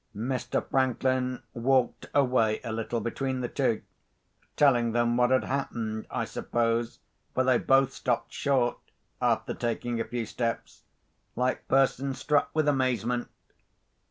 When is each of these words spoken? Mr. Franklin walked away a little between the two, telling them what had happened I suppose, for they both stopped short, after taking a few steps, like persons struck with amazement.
Mr. 0.15 0.67
Franklin 0.67 1.43
walked 1.53 2.07
away 2.11 2.59
a 2.63 2.71
little 2.71 2.99
between 2.99 3.41
the 3.41 3.47
two, 3.47 3.83
telling 4.55 4.93
them 4.93 5.15
what 5.15 5.29
had 5.29 5.43
happened 5.43 6.07
I 6.09 6.25
suppose, 6.25 6.97
for 7.35 7.43
they 7.43 7.59
both 7.59 7.93
stopped 7.93 8.33
short, 8.33 8.79
after 9.21 9.53
taking 9.53 10.01
a 10.01 10.03
few 10.03 10.25
steps, 10.25 10.85
like 11.35 11.67
persons 11.67 12.17
struck 12.17 12.49
with 12.55 12.67
amazement. 12.67 13.29